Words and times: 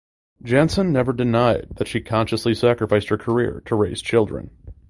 Janson 0.41 0.91
"never 0.91 1.13
denied 1.13 1.73
that 1.75 1.87
she 1.87 2.01
consciously 2.01 2.55
sacrificed 2.55 3.09
her 3.09 3.19
career 3.19 3.61
to 3.67 3.75
raise 3.75 4.01
children". 4.01 4.49